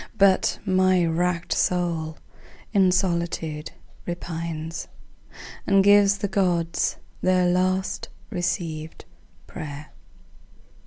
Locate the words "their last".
7.21-8.09